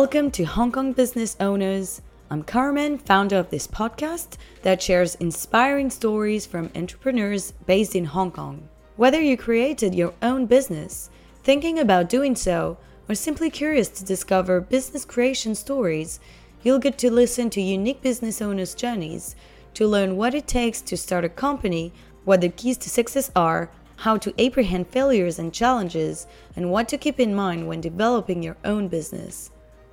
[0.00, 2.02] Welcome to Hong Kong Business Owners.
[2.30, 8.30] I'm Carmen, founder of this podcast that shares inspiring stories from entrepreneurs based in Hong
[8.30, 8.68] Kong.
[8.94, 11.10] Whether you created your own business,
[11.42, 12.78] thinking about doing so,
[13.08, 16.20] or simply curious to discover business creation stories,
[16.62, 19.34] you'll get to listen to unique business owners' journeys
[19.74, 21.92] to learn what it takes to start a company,
[22.24, 26.96] what the keys to success are, how to apprehend failures and challenges, and what to
[26.96, 29.50] keep in mind when developing your own business.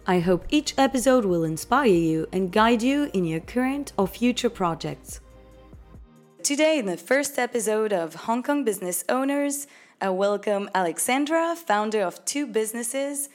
[0.07, 4.51] I hope each episode will inspire you and guide you in your current or future
[4.51, 5.19] projects.
[6.43, 9.65] Today, in the first episode of Hong Kong Business Owners,
[9.99, 13.29] I welcome Alexandra, founder of two businesses.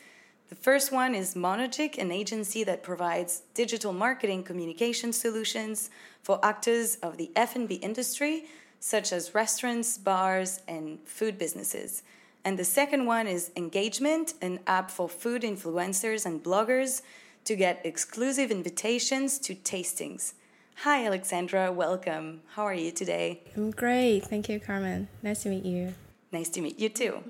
[0.49, 5.91] The first one is Monogic, an agency that provides digital marketing communication solutions
[6.23, 8.45] for actors of the F&B industry,
[8.79, 12.05] such as restaurants, bars, and food businesses.
[12.45, 17.03] And the second one is Engagemnt, an app for food influencers and bloggers
[17.45, 20.33] to get exclusive invitations to tastings.
[20.77, 21.71] Hi, Alexandra.
[21.71, 22.41] Welcome.
[22.55, 23.43] How are you today?
[23.55, 24.25] I'm great.
[24.25, 25.09] Thank you, Carmen.
[25.23, 25.95] Nice to meet you.
[26.33, 27.23] Nice to meet you too.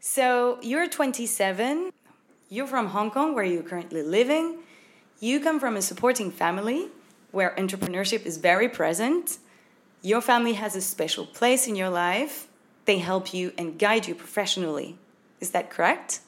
[0.00, 1.92] So, you're 27.
[2.48, 4.58] You're from Hong Kong, where you're currently living.
[5.20, 6.88] You come from a supporting family
[7.30, 9.38] where entrepreneurship is very present.
[10.02, 12.48] Your family has a special place in your life
[12.86, 14.96] they help you and guide you professionally.
[15.40, 16.20] Is that correct?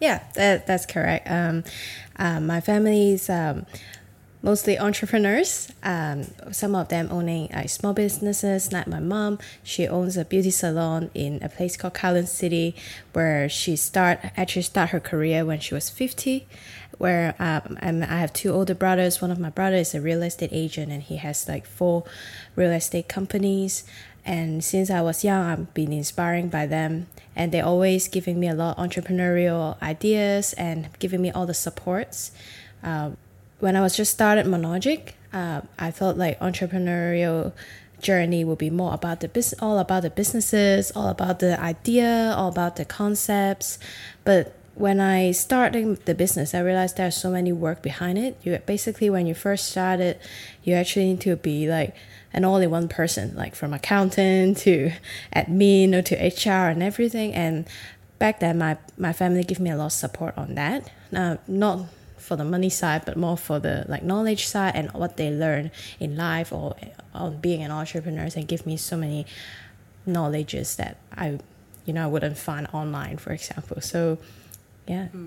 [0.00, 1.28] Yeah, that, that's correct.
[1.28, 1.64] Um,
[2.16, 3.66] uh, my family is um,
[4.42, 5.72] mostly entrepreneurs.
[5.82, 8.72] Um, some of them owning uh, small businesses.
[8.72, 12.76] Like my mom, she owns a beauty salon in a place called Kowloon City,
[13.12, 16.46] where she start actually start her career when she was fifty.
[16.98, 19.22] Where um, I have two older brothers.
[19.22, 22.02] One of my brothers is a real estate agent, and he has like four
[22.56, 23.84] real estate companies.
[24.28, 28.46] And since I was young, I've been inspiring by them, and they're always giving me
[28.46, 32.30] a lot of entrepreneurial ideas and giving me all the supports.
[32.84, 33.12] Uh,
[33.58, 37.52] when I was just started Monogic, uh, I felt like entrepreneurial
[38.02, 42.34] journey will be more about the business, all about the businesses, all about the idea,
[42.36, 43.78] all about the concepts.
[44.24, 48.36] But when I started the business, I realized there's so many work behind it.
[48.42, 50.20] You basically, when you first started,
[50.64, 51.96] you actually need to be like
[52.32, 54.92] an all-in-one person, like from accountant to
[55.34, 57.34] admin or to HR and everything.
[57.34, 57.66] And
[58.18, 60.90] back then, my my family gave me a lot of support on that.
[61.14, 61.86] Uh, not
[62.18, 65.70] for the money side, but more for the like knowledge side and what they learn
[65.98, 66.76] in life or
[67.14, 68.28] on being an entrepreneur.
[68.36, 69.26] And give me so many
[70.04, 71.38] knowledges that I,
[71.86, 73.80] you know, I wouldn't find online, for example.
[73.80, 74.18] So,
[74.86, 75.06] yeah.
[75.06, 75.26] Hmm.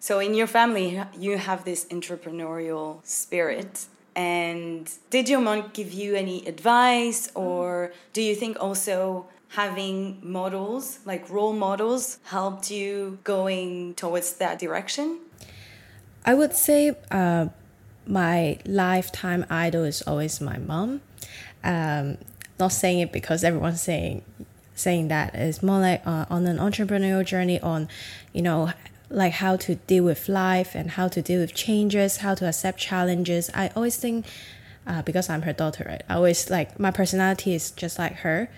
[0.00, 6.14] So in your family, you have this entrepreneurial spirit and did your mom give you
[6.14, 13.94] any advice, or do you think also having models, like role models, helped you going
[13.94, 15.18] towards that direction?
[16.24, 17.48] I would say uh,
[18.06, 21.00] my lifetime idol is always my mom.
[21.64, 22.18] Um,
[22.58, 24.24] not saying it because everyone's saying
[24.74, 27.88] saying that it's more like uh, on an entrepreneurial journey on
[28.32, 28.70] you know
[29.10, 32.78] like how to deal with life and how to deal with changes, how to accept
[32.78, 33.50] challenges.
[33.54, 34.26] I always think,
[34.86, 36.02] uh, because I'm her daughter, right?
[36.08, 38.50] I always like my personality is just like her.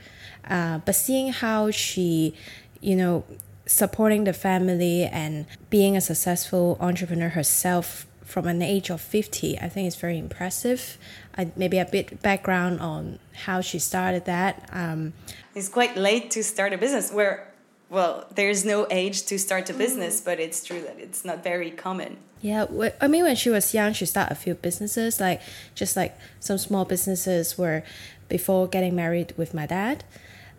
[0.48, 2.34] Uh, but seeing how she,
[2.80, 3.24] you know,
[3.66, 9.68] supporting the family and being a successful entrepreneur herself from an age of 50, I
[9.68, 10.98] think is very impressive.
[11.36, 14.68] I, maybe a bit background on how she started that.
[14.72, 15.12] Um,
[15.54, 17.12] it's quite late to start a business.
[17.12, 17.49] Where
[17.90, 20.24] well, there's no age to start a business, mm.
[20.24, 22.16] but it's true that it's not very common.
[22.40, 22.66] Yeah,
[23.00, 25.42] I mean, when she was young, she started a few businesses, like
[25.74, 27.82] just like some small businesses were
[28.28, 30.04] before getting married with my dad.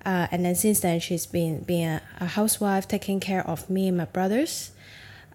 [0.06, 3.88] Uh, and then since then, she's been being a, a, housewife, taking care of me
[3.88, 4.72] and my brothers.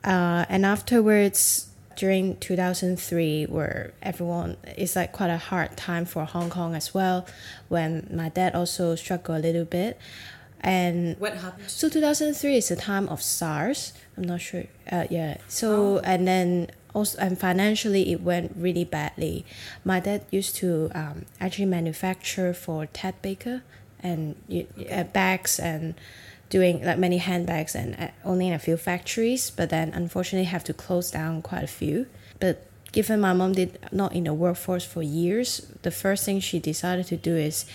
[0.04, 6.50] Uh, and afterwards, during 2003, where everyone is like quite a hard time for Hong
[6.50, 7.26] Kong as well,
[7.68, 9.98] when my dad also struggled a little bit.
[10.60, 11.70] And what happened?
[11.70, 13.92] So 2003 is the time of SARS.
[14.16, 14.64] I'm not sure.
[14.90, 15.38] Uh, yeah.
[15.48, 16.00] So oh.
[16.04, 19.44] and then also and financially it went really badly.
[19.84, 23.62] My dad used to um, actually manufacture for Ted Baker
[24.00, 24.36] and
[24.90, 25.94] uh, bags and
[26.48, 29.50] doing like many handbags and uh, only in a few factories.
[29.50, 32.06] But then unfortunately have to close down quite a few.
[32.40, 36.58] But given my mom did not in the workforce for years, the first thing she
[36.58, 37.66] decided to do is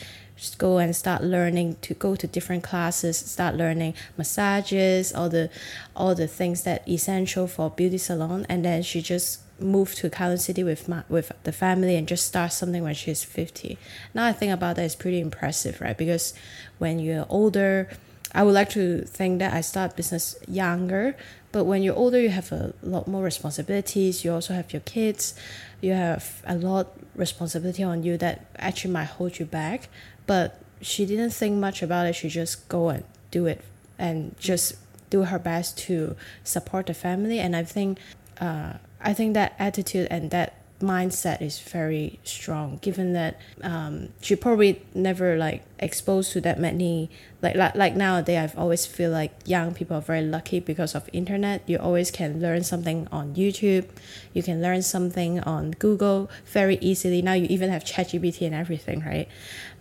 [0.42, 5.48] just go and start learning to go to different classes start learning massages all the
[5.96, 10.40] all the things that essential for beauty salon and then she just moved to Kowloon
[10.40, 13.78] City with my with the family and just start something when she's 50
[14.16, 16.34] now I think about that is pretty impressive right because
[16.80, 17.88] when you're older
[18.34, 21.16] I would like to think that I start business younger
[21.52, 24.24] But when you're older, you have a lot more responsibilities.
[24.24, 25.36] You also have your kids.
[25.82, 29.90] You have a lot responsibility on you that actually might hold you back.
[30.32, 32.16] But she didn't think much about it.
[32.16, 33.60] She just go and do it
[34.00, 34.76] and just
[35.10, 37.38] do her best to support the family.
[37.38, 38.00] And I think,
[38.40, 44.36] uh, I think that attitude and that mindset is very strong given that um, she
[44.36, 47.10] probably never like exposed to that many
[47.42, 51.10] like, like like nowadays i've always feel like young people are very lucky because of
[51.14, 53.88] internet you always can learn something on youtube
[54.34, 59.02] you can learn something on google very easily now you even have chatgpt and everything
[59.02, 59.28] right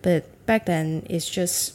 [0.03, 1.75] but back then it's just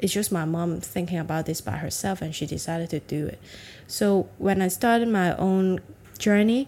[0.00, 3.38] it's just my mom thinking about this by herself and she decided to do it
[3.86, 5.80] so when i started my own
[6.18, 6.62] journey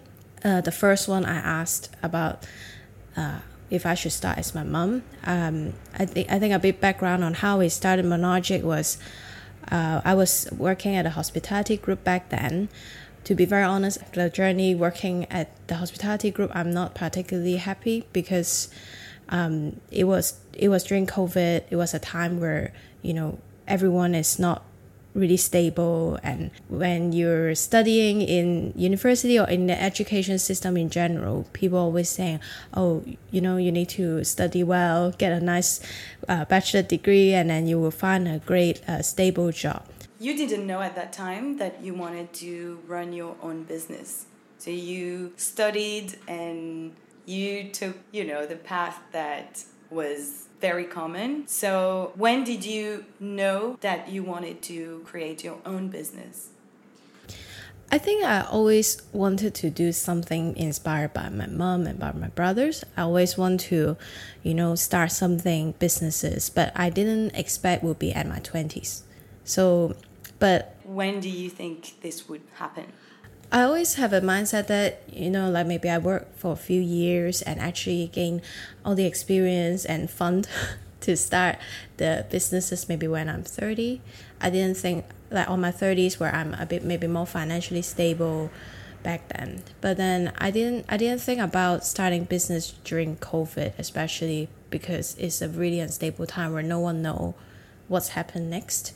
[0.44, 2.46] uh, the first one I asked about
[3.16, 5.02] uh, if I should start as my mom.
[5.24, 8.98] Um, I think I think a bit background on how we started Monologic was
[9.70, 12.68] uh, I was working at a hospitality group back then.
[13.24, 18.06] To be very honest, the journey working at the hospitality group, I'm not particularly happy
[18.14, 18.70] because
[19.30, 21.64] um, it was it was during COVID.
[21.70, 22.72] It was a time where
[23.02, 24.64] you know everyone is not
[25.14, 26.18] really stable.
[26.22, 32.08] And when you're studying in university or in the education system in general people always
[32.08, 32.38] saying
[32.74, 35.80] oh you know you need to study well get a nice
[36.28, 39.84] uh, bachelor degree and then you will find a great uh, stable job.
[40.18, 44.26] You didn't know at that time that you wanted to run your own business.
[44.58, 46.92] So you studied and
[47.26, 51.46] you took you know the path that was very common.
[51.48, 56.50] So, when did you know that you wanted to create your own business?
[57.92, 62.28] I think I always wanted to do something inspired by my mom and by my
[62.28, 62.84] brothers.
[62.96, 63.96] I always want to,
[64.44, 69.02] you know, start something businesses, but I didn't expect would be at my 20s.
[69.42, 69.96] So,
[70.38, 72.92] but when do you think this would happen?
[73.52, 76.80] I always have a mindset that, you know, like maybe I work for a few
[76.80, 78.42] years and actually gain
[78.84, 80.48] all the experience and fund
[81.00, 81.56] to start
[81.96, 84.00] the businesses maybe when I'm 30.
[84.40, 88.50] I didn't think like on my 30s where I'm a bit maybe more financially stable
[89.02, 89.64] back then.
[89.80, 95.42] But then I didn't I didn't think about starting business during COVID, especially because it's
[95.42, 97.34] a really unstable time where no one know
[97.88, 98.92] what's happened next.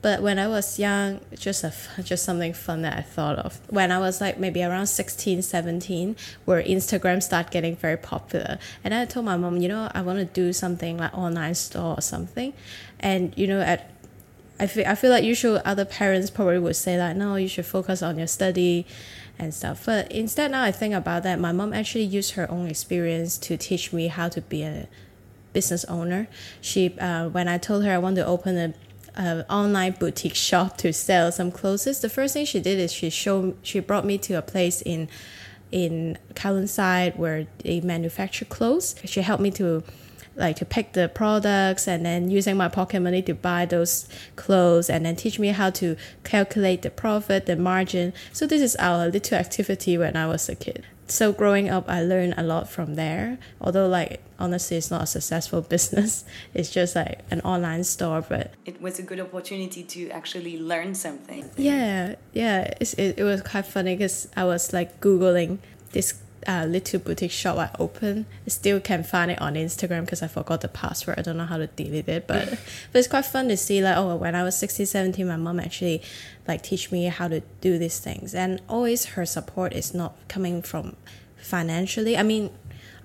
[0.00, 1.72] But when I was young, just a,
[2.02, 3.60] just something fun that I thought of.
[3.68, 8.58] When I was like maybe around 16, 17, where Instagram started getting very popular.
[8.84, 11.98] And I told my mom, you know, I want to do something like online store
[11.98, 12.52] or something.
[13.00, 13.90] And, you know, at
[14.60, 17.66] I feel, I feel like usually other parents probably would say like, no, you should
[17.66, 18.86] focus on your study
[19.38, 19.86] and stuff.
[19.86, 23.56] But instead, now I think about that, my mom actually used her own experience to
[23.56, 24.88] teach me how to be a
[25.52, 26.28] business owner.
[26.60, 28.74] She, uh, when I told her I want to open a
[29.18, 31.84] uh, online boutique shop to sell some clothes.
[32.00, 35.08] The first thing she did is she showed she brought me to a place in
[35.70, 38.94] in Kowloon where they manufacture clothes.
[39.04, 39.82] She helped me to
[40.38, 44.88] like to pick the products and then using my pocket money to buy those clothes
[44.88, 48.12] and then teach me how to calculate the profit, the margin.
[48.32, 50.86] So this is our little activity when I was a kid.
[51.10, 53.38] So growing up i learned a lot from there.
[53.60, 56.24] Although like honestly it's not a successful business.
[56.54, 60.94] It's just like an online store but it was a good opportunity to actually learn
[60.94, 61.50] something.
[61.56, 62.72] Yeah yeah.
[62.80, 65.58] It, it was quite funny because i was like googling
[65.92, 66.14] this
[66.46, 68.26] uh, little boutique shop I opened.
[68.46, 71.18] I still can find it on Instagram because I forgot the password.
[71.18, 72.48] I don't know how to delete it, but
[72.92, 75.60] but it's quite fun to see like oh when I was 16, 17, my mom
[75.60, 76.02] actually
[76.46, 80.62] like teach me how to do these things, and always her support is not coming
[80.62, 80.96] from
[81.36, 82.16] financially.
[82.16, 82.50] I mean,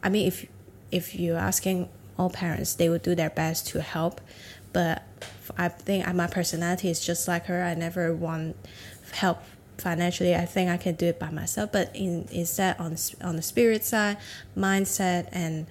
[0.01, 0.45] I mean if
[0.91, 4.21] if you're asking all parents, they would do their best to help,
[4.71, 5.03] but
[5.57, 7.63] I think my personality is just like her.
[7.63, 8.55] I never want
[9.11, 9.39] help
[9.77, 13.41] financially i think i can do it by myself but in instead on on the
[13.41, 14.17] spirit side
[14.57, 15.65] mindset and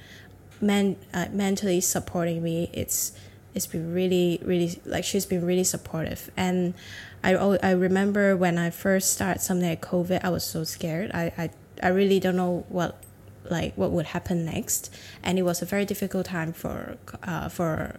[0.60, 3.12] men, uh, mentally supporting me it's
[3.54, 6.30] it's been really really like she's been really supportive.
[6.36, 6.74] And
[7.22, 11.10] i i remember when i first started something like covid i was so scared.
[11.12, 11.50] I i,
[11.82, 13.02] I really don't know what
[13.50, 14.94] like what would happen next.
[15.22, 17.96] And it was a very difficult time for uh, for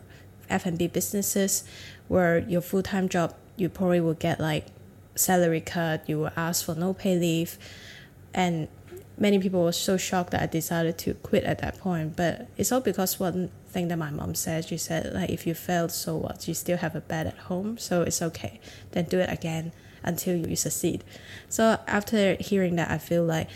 [0.49, 1.63] f&b businesses
[2.07, 4.65] where your full-time job you probably would get like
[5.15, 7.57] salary cut, you were asked for no pay leave,
[8.33, 8.67] and
[9.17, 12.15] many people were so shocked that I decided to quit at that point.
[12.15, 14.65] But it's all because one thing that my mom said.
[14.65, 16.47] She said like if you failed, so what?
[16.47, 18.59] You still have a bed at home, so it's okay.
[18.91, 19.71] Then do it again
[20.03, 21.03] until you succeed.
[21.49, 23.49] So after hearing that, I feel like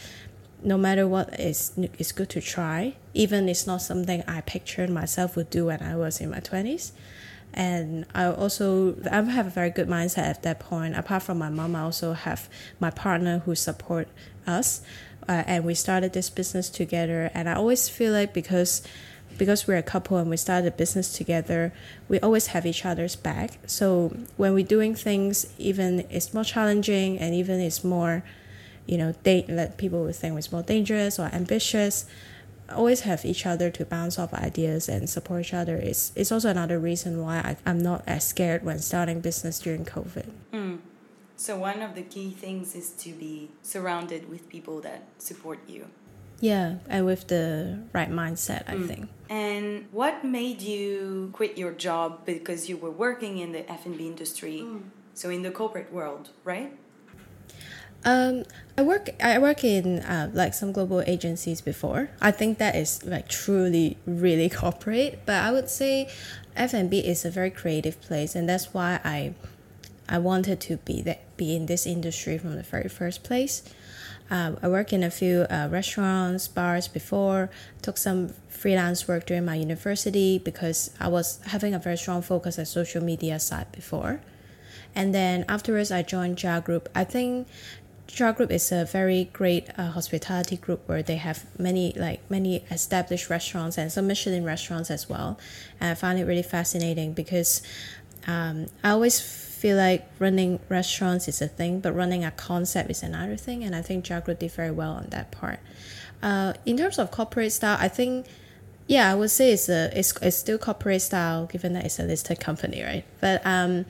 [0.63, 2.95] no matter what, it's it's good to try.
[3.13, 6.91] Even it's not something I pictured myself would do when I was in my twenties.
[7.53, 10.95] And I also I have a very good mindset at that point.
[10.95, 12.49] Apart from my mom, I also have
[12.79, 14.07] my partner who support
[14.45, 14.81] us,
[15.27, 17.31] uh, and we started this business together.
[17.33, 18.83] And I always feel like because
[19.37, 21.73] because we're a couple and we started a business together,
[22.07, 23.59] we always have each other's back.
[23.65, 28.23] So when we're doing things, even it's more challenging and even it's more,
[28.85, 32.05] you know, they let people would think it's more dangerous or ambitious
[32.69, 36.49] always have each other to bounce off ideas and support each other is it's also
[36.49, 40.29] another reason why I, I'm not as scared when starting business during COVID.
[40.53, 40.79] Mm.
[41.35, 45.87] So one of the key things is to be surrounded with people that support you.
[46.39, 48.87] Yeah, and with the right mindset, I mm.
[48.87, 49.09] think.
[49.29, 54.61] And what made you quit your job because you were working in the F&B industry,
[54.63, 54.83] mm.
[55.13, 56.77] so in the corporate world, right?
[58.05, 58.43] Um,
[58.77, 62.09] I work I work in uh, like some global agencies before.
[62.21, 66.09] I think that is like truly really corporate, but I would say
[66.55, 69.33] F&B is a very creative place and that's why I
[70.07, 73.63] I wanted to be that be in this industry from the very first place.
[74.29, 77.49] Uh, I worked in a few uh, restaurants, bars before.
[77.81, 82.59] Took some freelance work during my university because I was having a very strong focus
[82.59, 84.21] at social media side before.
[84.93, 86.89] And then afterwards, I joined JAR Group.
[86.95, 87.47] I think
[88.07, 92.63] JAR Group is a very great uh, hospitality group where they have many like many
[92.71, 95.37] established restaurants and some Michelin restaurants as well.
[95.79, 97.61] And I find it really fascinating because
[98.25, 103.03] um, I always feel like running restaurants is a thing, but running a concept is
[103.03, 103.63] another thing.
[103.63, 105.59] And I think JAR Group did very well on that part.
[106.23, 108.25] Uh, in terms of corporate style, I think
[108.87, 112.03] yeah, I would say it's a it's, it's still corporate style given that it's a
[112.03, 113.03] listed company, right?
[113.19, 113.85] But um,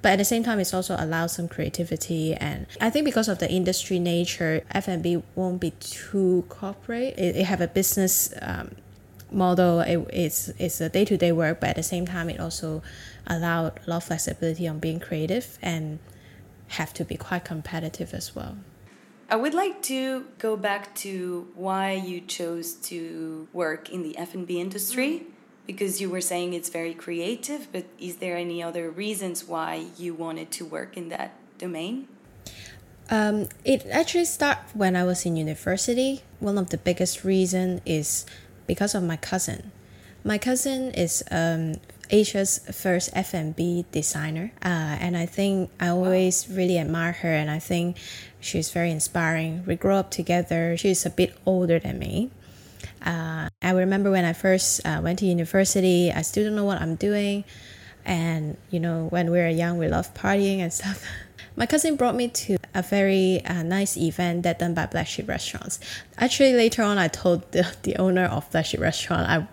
[0.00, 3.38] but at the same time, it's also allows some creativity, and I think because of
[3.38, 7.18] the industry nature, F&B won't be too corporate.
[7.18, 8.76] It, it have a business um,
[9.30, 9.80] model.
[9.80, 12.82] It, it's it's a day to day work, but at the same time, it also
[13.26, 15.98] allowed a lot of flexibility on being creative and
[16.68, 18.56] have to be quite competitive as well.
[19.30, 24.58] I would like to go back to why you chose to work in the F&B
[24.58, 25.26] industry
[25.68, 30.14] because you were saying it's very creative, but is there any other reasons why you
[30.14, 32.08] wanted to work in that domain?
[33.10, 36.22] Um, it actually started when I was in university.
[36.40, 38.24] One of the biggest reason is
[38.66, 39.70] because of my cousin.
[40.24, 41.74] My cousin is um,
[42.08, 47.58] Asia's first F&B designer, uh, and I think I always really admire her, and I
[47.58, 47.98] think
[48.40, 49.64] she's very inspiring.
[49.66, 50.78] We grew up together.
[50.78, 52.30] She's a bit older than me.
[53.04, 56.80] Uh, I remember when I first uh, went to university, I still don't know what
[56.80, 57.44] I'm doing,
[58.04, 61.04] and you know when we were young, we love partying and stuff.
[61.56, 65.28] My cousin brought me to a very uh, nice event that done by Black Sheep
[65.28, 65.80] Restaurants.
[66.16, 69.48] Actually, later on, I told the, the owner of Black Sheep Restaurant I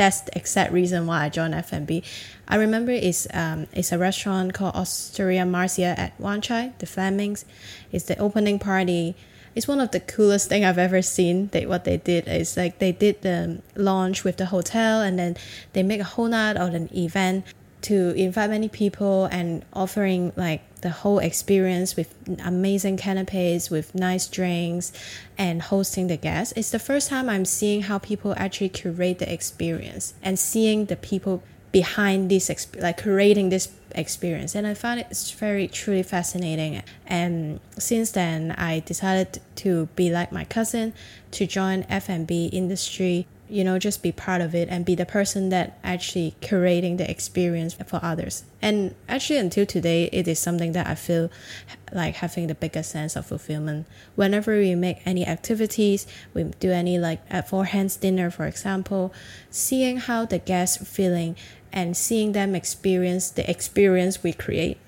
[0.00, 2.02] that's the exact reason why I joined F&B.
[2.48, 7.44] I remember it's um it's a restaurant called Osteria Marzia at Wan Chai, the Flemings.
[7.92, 9.14] It's the opening party.
[9.54, 11.48] It's one of the coolest thing I've ever seen.
[11.48, 15.36] They what they did is like they did the launch with the hotel and then
[15.72, 17.44] they make a whole night of an event
[17.82, 22.14] to invite many people and offering like the whole experience with
[22.44, 24.92] amazing canapes with nice drinks
[25.38, 29.32] and hosting the guests it's the first time i'm seeing how people actually curate the
[29.32, 31.42] experience and seeing the people
[31.72, 34.54] behind this like creating this experience.
[34.54, 36.82] And i found it very truly fascinating.
[37.06, 40.92] And since then i decided to be like my cousin
[41.32, 45.48] to join f&b industry you know just be part of it and be the person
[45.48, 48.44] that actually curating the experience for others.
[48.62, 51.30] And actually until today it is something that i feel
[51.92, 53.86] like having the biggest sense of fulfillment.
[54.14, 59.12] Whenever we make any activities we do any like at four hands dinner for example
[59.50, 61.36] seeing how the guests feeling
[61.72, 64.78] and seeing them experience the experience we create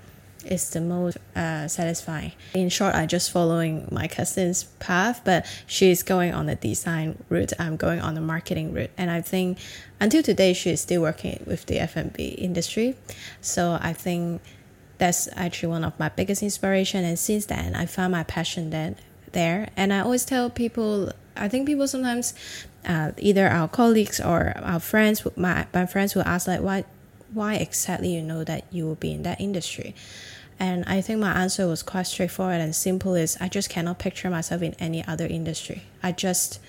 [0.45, 2.33] is the most uh, satisfying.
[2.55, 7.53] In short, I'm just following my cousin's path, but she's going on the design route.
[7.59, 9.59] I'm going on the marketing route, and I think
[10.01, 12.97] until today she is still working with the F&B industry.
[13.41, 14.43] So I think
[14.99, 17.05] that's actually one of my biggest inspiration.
[17.05, 18.71] And since then, I found my passion
[19.33, 19.69] there.
[19.77, 22.35] And I always tell people, I think people sometimes,
[22.87, 26.85] uh, either our colleagues or our friends, my my friends will ask like, why
[27.33, 29.95] why exactly you know that you will be in that industry
[30.63, 34.31] and I think my answer was quite straightforward and simple is I just cannot picture
[34.31, 35.83] myself in any other industry.
[36.05, 36.61] I just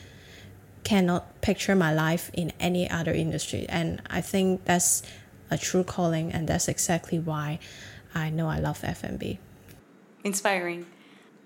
[0.84, 3.68] cannot picture my life in any other industry.
[3.70, 5.04] And I think that's
[5.52, 7.60] a true calling and that's exactly why
[8.16, 9.38] I know I love F&B.
[10.24, 10.88] Inspiring.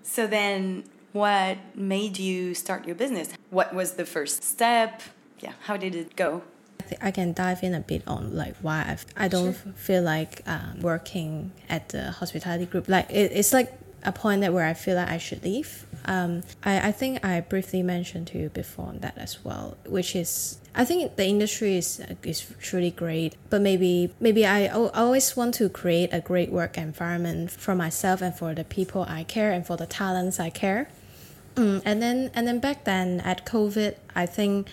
[0.02, 3.34] So then what made you start your business?
[3.50, 5.02] What was the first step?
[5.40, 6.44] Yeah, how did it go?
[6.88, 9.72] Th- I can dive in a bit on like why I've, I don't Sure.
[9.74, 12.88] feel like um, working at the hospitality group.
[12.88, 13.72] Like it, it's like
[14.04, 15.84] a point that where I feel like I should leave.
[16.04, 20.14] Um, I, I think I briefly mentioned to you before on that as well, which
[20.16, 25.54] is I think the industry is is truly great, but maybe maybe I always want
[25.54, 29.66] to create a great work environment for myself and for the people I care and
[29.66, 30.88] for the talents I care.
[31.56, 34.68] Mm, and then and then back then at COVID, I think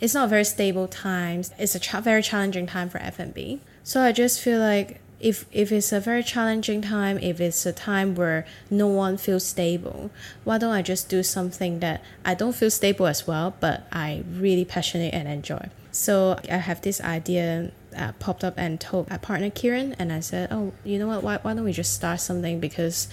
[0.00, 1.52] it's not very stable times.
[1.58, 3.60] It's a cha- very challenging time for F&B.
[3.84, 7.72] So I just feel like if if it's a very challenging time, if it's a
[7.72, 10.10] time where no one feels stable,
[10.44, 14.24] why don't I just do something that I don't feel stable as well, but I
[14.32, 15.68] really passionate and enjoy.
[15.92, 20.20] So I have this idea uh, popped up and told my partner Kieran, and I
[20.20, 21.22] said, oh, you know what?
[21.22, 23.08] Why why don't we just start something because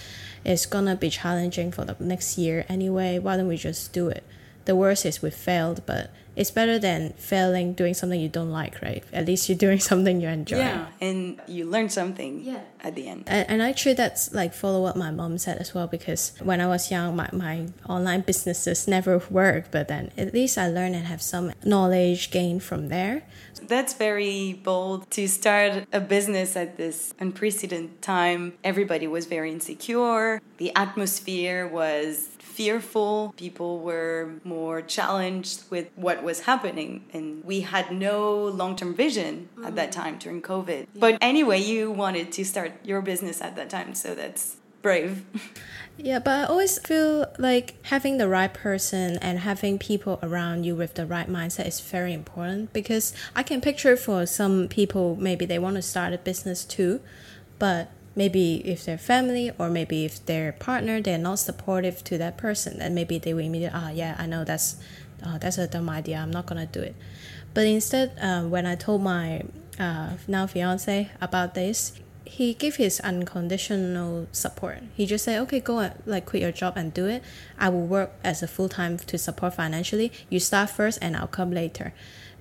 [0.46, 3.20] it's gonna be challenging for the next year anyway.
[3.20, 4.24] Why don't we just do it?
[4.64, 8.80] The worst is we failed, but it's better than failing doing something you don't like,
[8.82, 9.04] right?
[9.12, 10.60] At least you're doing something you enjoy.
[10.60, 12.62] Yeah, and you learn something Yeah.
[12.84, 13.24] at the end.
[13.28, 15.88] And, and actually, that's like follow what my mom said as well.
[15.88, 20.58] Because when I was young, my, my online businesses never worked, but then at least
[20.58, 23.24] I learned and have some knowledge gained from there.
[23.68, 28.54] That's very bold to start a business at this unprecedented time.
[28.64, 30.42] Everybody was very insecure.
[30.58, 33.36] The atmosphere was fearful.
[33.38, 37.06] People were more challenged with what was happening.
[37.14, 40.02] And we had no long term vision at that mm-hmm.
[40.02, 40.88] time during COVID.
[40.96, 43.94] But anyway, you wanted to start your business at that time.
[43.94, 45.26] So that's brave.
[46.00, 50.76] Yeah, but I always feel like having the right person and having people around you
[50.76, 55.46] with the right mindset is very important because I can picture for some people maybe
[55.46, 57.02] they want to start a business too,
[57.58, 62.38] but maybe if their family or maybe if their partner they're not supportive to that
[62.38, 64.78] person, then maybe they will immediately ah yeah I know that's
[65.24, 66.96] uh, that's a dumb idea I'm not gonna do it.
[67.56, 69.42] But instead, uh, when I told my
[69.80, 71.94] uh, now fiance about this,
[72.28, 74.80] he gave his unconditional support.
[74.96, 77.24] He just said, "Okay, go and like quit your job and do it.
[77.58, 80.12] I will work as a full time to support financially.
[80.30, 81.94] You start first, and I'll come later."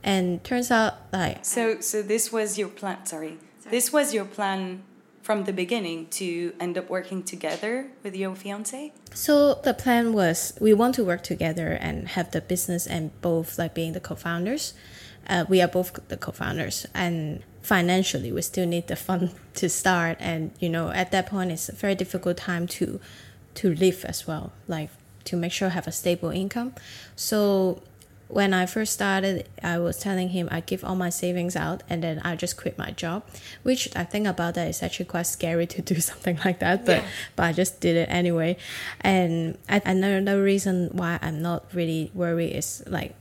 [0.03, 3.05] And turns out, like So, so this was your plan.
[3.07, 3.39] Sorry,
[3.71, 4.83] this was your plan
[5.27, 8.93] from the beginning to end up working together with your fiance.
[9.13, 13.59] So the plan was we want to work together and have the business and both
[13.59, 14.75] like being the co-founders.
[15.29, 20.17] Uh, we are both the co-founders and financially we still need the fund to start
[20.21, 23.01] and you know at that point it's a very difficult time to
[23.55, 24.91] to live as well like
[25.27, 26.73] to make sure I have a stable income.
[27.17, 27.83] So
[28.29, 32.03] when I first started, I was telling him I give all my savings out and
[32.03, 33.25] then I just quit my job,
[33.63, 37.03] which I think about that is actually quite scary to do something like that, but
[37.03, 37.09] Yeah.
[37.37, 38.57] but I just did it anyway.
[39.01, 43.15] And I, another reason why I'm not really worried is like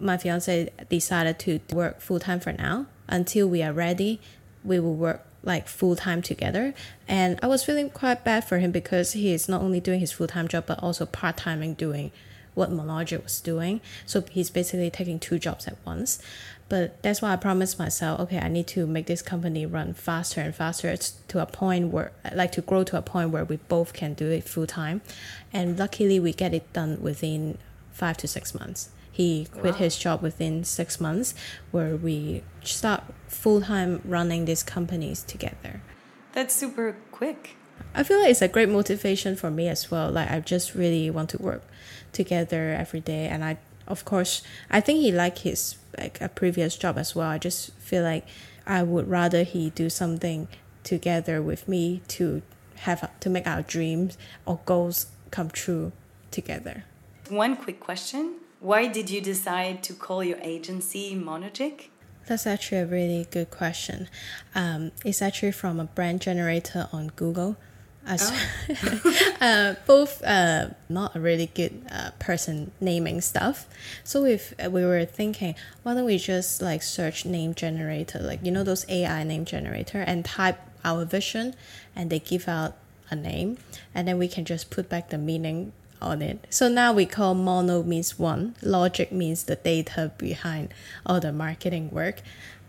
[0.00, 4.20] my fiance decided to work full time for now until we are ready.
[4.64, 6.74] We will work like full time together.
[7.06, 10.12] And I was feeling quite bad for him because he is not only doing his
[10.12, 12.10] full time job but also part timing doing
[12.54, 13.80] what Monologic was doing.
[14.04, 16.20] So he's basically taking two jobs at once.
[16.68, 20.40] But that's why I promised myself, okay, I need to make this company run faster
[20.42, 23.94] and faster to a point where, like, to grow to a point where we both
[23.94, 25.00] can do it full time.
[25.50, 27.56] And luckily, we get it done within
[27.92, 28.90] five to six months.
[29.18, 29.80] He quit Wow.
[29.80, 31.34] his job within six months,
[31.72, 35.82] where we start full time running these companies together.
[36.34, 37.56] That's super quick.
[37.96, 40.08] I feel like it's a great motivation for me as well.
[40.12, 41.62] Like I just really want to work
[42.12, 46.76] together every day, and I, of course, I think he liked his like a previous
[46.76, 47.28] job as well.
[47.28, 48.24] I just feel like
[48.68, 50.46] I would rather he do something
[50.84, 52.42] together with me to
[52.86, 55.90] have to make our dreams or goals come true
[56.30, 56.84] together.
[57.28, 58.36] One quick question.
[58.60, 61.88] Why did you decide to call your agency Monogic?
[62.26, 64.08] That's actually a really good question.
[64.54, 67.56] Um, it's actually from a brand generator on Google.
[68.04, 68.32] As
[69.40, 73.68] uh, both uh, not a really good uh, person naming stuff.
[74.02, 78.44] So if uh, we were thinking, why don't we just like search name generator, like
[78.44, 81.54] you know those AI name generator, and type our vision,
[81.94, 82.76] and they give out
[83.10, 83.58] a name,
[83.94, 86.46] and then we can just put back the meaning on it.
[86.50, 90.72] So now we call mono means one, logic means the data behind
[91.06, 92.20] all the marketing work.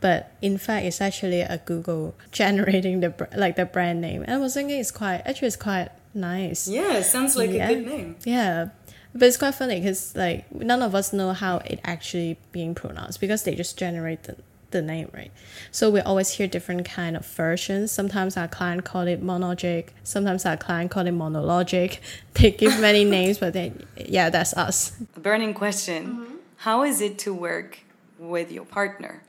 [0.01, 4.23] But in fact, it's actually a Google generating the like the brand name.
[4.23, 6.67] And I was thinking it's quite actually it's quite nice.
[6.67, 7.69] Yeah, sounds like Yeah.
[7.69, 8.15] a good name.
[8.23, 8.69] Yeah,
[9.13, 13.19] but it's quite funny because like none of us know how it actually being pronounced
[13.19, 14.37] because they just generate the,
[14.71, 15.31] the name right.
[15.71, 17.91] So we always hear different kind of versions.
[17.91, 19.89] Sometimes our client call it monologic.
[20.03, 21.99] Sometimes our client call it monologic.
[22.35, 24.93] They give many names, but then yeah, that's us.
[25.15, 26.05] A burning question.
[26.05, 26.35] Mm-hmm.
[26.57, 27.79] How is it to work
[28.17, 29.23] with your partner?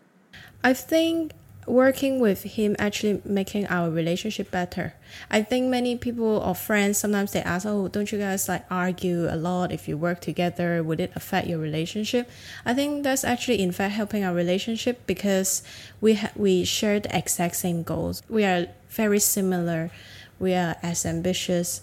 [0.62, 1.32] I think
[1.70, 4.94] working with him actually making our relationship better.
[5.30, 9.28] I think many people or friends sometimes they ask, "Oh, don't you guys like argue
[9.30, 10.82] a lot if you work together?
[10.82, 12.28] Would it affect your relationship?"
[12.64, 15.62] I think that's actually in fact helping our relationship because
[16.00, 18.22] we ha- we share the exact same goals.
[18.28, 19.90] We are very similar.
[20.38, 21.82] We are as ambitious,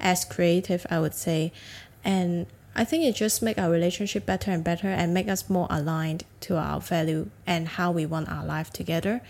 [0.00, 1.52] as creative, I would say,
[2.04, 2.46] and
[2.78, 6.22] I think it just make our relationship better and better and make us more aligned
[6.42, 9.20] to our value and how we want our life together.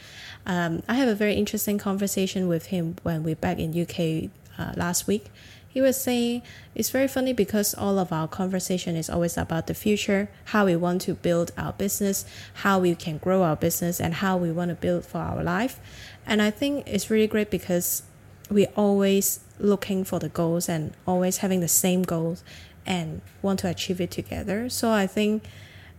[0.45, 4.75] Um, I have a very interesting conversation with him when we back in UK uh,
[4.77, 5.31] last week.
[5.67, 6.43] He was saying
[6.75, 10.77] it's very funny because all of our conversation is always about the future, how we
[10.77, 14.69] want to build our business, how we can grow our business, and how we want
[14.69, 15.81] to build for our life.
[16.27, 18.03] And I think it's really great because
[18.51, 22.45] we're always looking for the goals and always having the same goals
[22.89, 24.69] and want to achieve it together.
[24.71, 25.45] So I think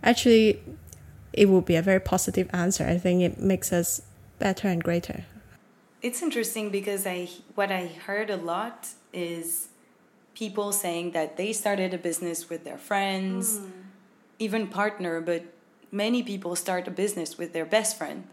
[0.03, 0.61] actually
[1.31, 2.83] it will be a very positive answer.
[2.85, 4.01] I think it makes us
[4.39, 5.23] better and greater.
[6.01, 9.67] It's interesting because I what I heard a lot is
[10.33, 13.71] people saying that they started a business with their friends, mm.
[14.39, 15.43] even partner, but
[15.91, 18.23] many people start a business with their best friend.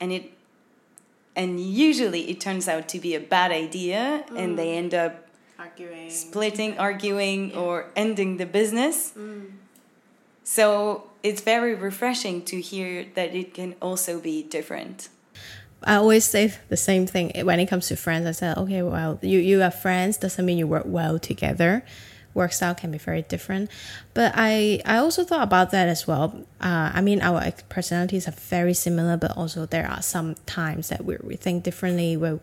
[0.00, 0.32] And it
[1.36, 4.38] and usually it turns out to be a bad idea mm.
[4.38, 4.78] and they mm.
[4.78, 5.23] end up
[5.58, 7.56] arguing, splitting, arguing, yeah.
[7.56, 9.12] or ending the business.
[9.16, 9.52] Mm.
[10.44, 15.08] So it's very refreshing to hear that it can also be different.
[15.82, 18.26] I always say the same thing when it comes to friends.
[18.26, 21.84] I said, okay, well, you, you are friends doesn't mean you work well together
[22.34, 23.70] work style can be very different.
[24.12, 26.44] But I, I also thought about that as well.
[26.60, 31.04] Uh, I mean, our personalities are very similar, but also there are some times that
[31.04, 32.16] we, we think differently.
[32.16, 32.40] Where,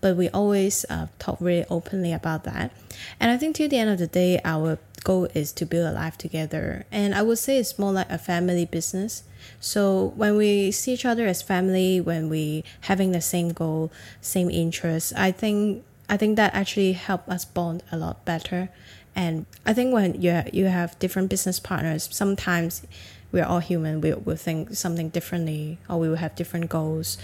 [0.00, 2.72] but we always uh, talk really openly about that.
[3.20, 5.92] And I think till the end of the day, our goal is to build a
[5.92, 6.86] life together.
[6.92, 9.24] And I would say it's more like a family business.
[9.60, 14.50] So when we see each other as family, when we having the same goal, same
[14.50, 18.68] interests, I think I think that actually help us bond a lot better
[19.14, 22.82] and I think when you you have different business partners, sometimes
[23.30, 24.00] we're all human.
[24.00, 27.18] We will think something differently, or we will have different goals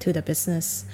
[0.00, 0.84] to the business.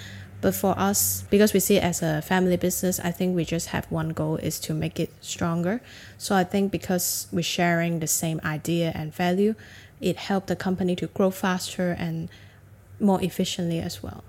[0.40, 3.68] But for us, because we see it as a family business, I think we just
[3.68, 5.80] have one goal is to make it stronger.
[6.18, 9.54] So I think because we're sharing the same idea and value,
[10.00, 12.28] it helped the company to grow faster and
[13.00, 14.24] more efficiently as well.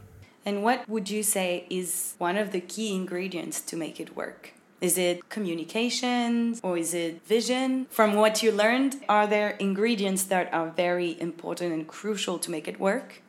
[0.46, 4.54] And what would you say is one of the key ingredients to make it work?
[4.80, 7.88] Is it communications or is it vision?
[7.90, 12.68] From what you learned, are there ingredients that are very important and crucial to make
[12.68, 13.24] it work?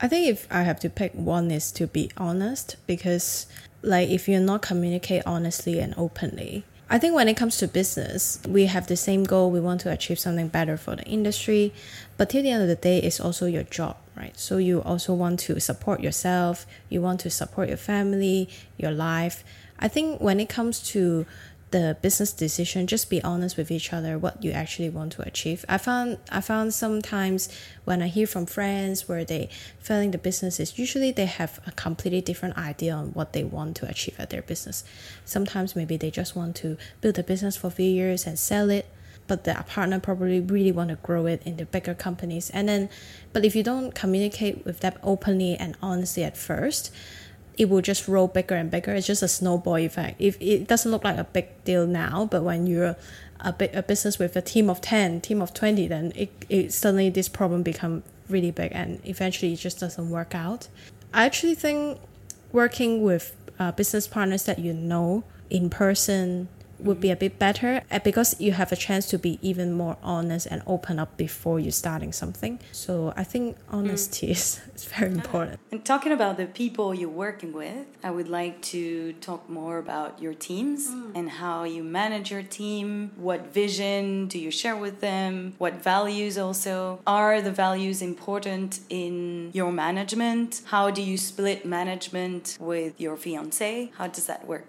[0.00, 3.46] I think if I have to pick one is to be honest because
[3.82, 8.40] like if you're not communicate honestly and openly, I think when it comes to business,
[8.48, 9.50] we have the same goal.
[9.50, 11.74] We want to achieve something better for the industry.
[12.16, 14.38] But till the end of the day, it's also your job, right?
[14.38, 16.64] So you also want to support yourself.
[16.88, 18.48] You want to support your family,
[18.78, 19.44] your life.
[19.78, 21.26] I think when it comes to
[21.70, 25.64] the business decision, just be honest with each other what you actually want to achieve.
[25.68, 27.48] I found I found sometimes
[27.84, 32.22] when I hear from friends where they failing the businesses, usually they have a completely
[32.22, 34.84] different idea on what they want to achieve at their business.
[35.24, 38.70] Sometimes maybe they just want to build a business for a few years and sell
[38.70, 38.86] it
[39.26, 42.88] but the partner probably really want to grow it into bigger companies and then
[43.32, 46.90] but if you don't communicate with them openly and honestly at first
[47.58, 48.94] it will just roll bigger and bigger.
[48.94, 50.16] It's just a snowball effect.
[50.20, 52.96] If it doesn't look like a big deal now, but when you're
[53.40, 56.72] a big a business with a team of ten, team of twenty, then it, it
[56.72, 60.68] suddenly this problem become really big and eventually it just doesn't work out.
[61.12, 61.98] I actually think
[62.52, 66.48] working with uh, business partners that you know in person
[66.80, 69.96] would be a bit better uh, because you have a chance to be even more
[70.02, 72.58] honest and open up before you're starting something.
[72.72, 74.30] So I think honesty mm.
[74.30, 75.60] is, is very important.
[75.72, 80.20] And talking about the people you're working with, I would like to talk more about
[80.22, 81.12] your teams mm.
[81.14, 83.12] and how you manage your team.
[83.16, 85.54] What vision do you share with them?
[85.58, 87.00] What values also?
[87.06, 90.62] Are the values important in your management?
[90.66, 93.92] How do you split management with your fiance?
[93.96, 94.67] How does that work?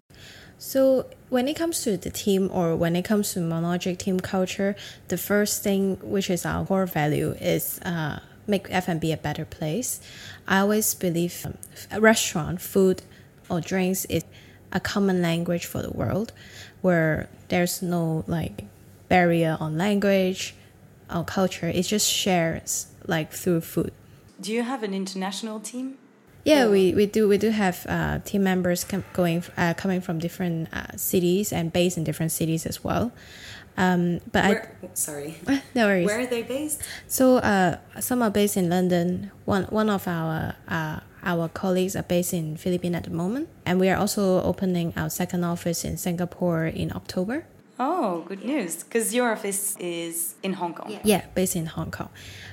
[0.60, 4.76] So when it comes to the team or when it comes to Monologic team culture,
[5.08, 10.02] the first thing which is our core value is uh, make F&B a better place.
[10.48, 13.04] I always believe um, restaurant, food,
[13.50, 14.26] or drinks is
[14.74, 16.34] a common language for the world,
[16.82, 18.66] where there's no like
[19.08, 20.56] barrier on language
[21.14, 21.70] or culture.
[21.70, 23.94] It just shares like through food.
[24.42, 25.98] Do you have an international team?
[26.50, 30.20] Yeah, we, we do we do have uh, team members com- going uh, coming from
[30.20, 33.12] different uh, cities and based in different cities as well.
[33.78, 35.36] Um, but Where, sorry.
[35.76, 36.08] No worries.
[36.08, 36.82] Where are they based?
[37.08, 39.32] So uh, some are based in London.
[39.46, 43.80] One one of our uh, our colleagues are based in Philippines at the moment, and
[43.80, 47.46] we are also opening our second office in Singapore in October.
[47.80, 48.84] Oh, good news!
[48.84, 51.00] Because your office is in Hong Kong.
[51.04, 52.10] Yeah, based in Hong Kong.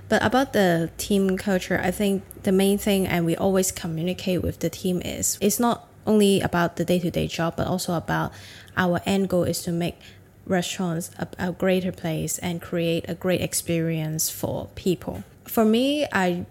[0.09, 4.61] But about the team culture, I think the main thing, and we always communicate with
[4.61, 8.33] the team, is it's not only about the day to day job, but also about
[8.77, 9.99] our end goal is to make
[10.47, 15.25] restaurants a, a greater place and create a great experience for people.
[15.43, 16.47] For me, I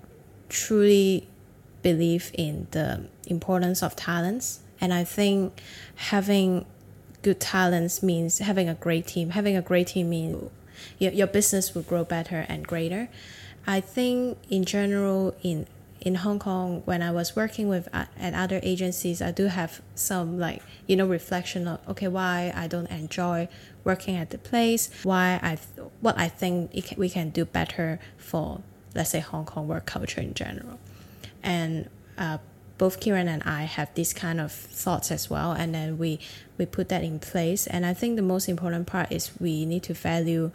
[0.49, 1.29] truly
[1.81, 5.61] believe in the importance of talents, and I think
[5.95, 6.65] having
[7.25, 9.31] good talents means having a great team.
[9.31, 10.51] Having a great team means
[10.99, 13.09] your, your business will grow better and greater.
[13.65, 15.65] I think in general in
[15.99, 19.81] in Hong Kong when I was working with at, at other agencies I do have
[19.95, 23.47] some like you know reflection of okay why I don't enjoy
[23.83, 25.57] working at the place why I
[26.01, 26.57] what I think
[26.88, 28.61] can, we can do better for
[28.93, 30.77] let's say Hong Kong work culture in general
[31.41, 32.38] and uh,
[32.77, 36.19] both Kieran and I have these kind of thoughts as well, and then we
[36.57, 37.67] we put that in place.
[37.67, 40.51] And I think the most important part is we need to value